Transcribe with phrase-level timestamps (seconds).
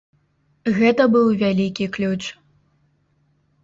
[0.77, 2.21] Гэта быў вялікі ключ.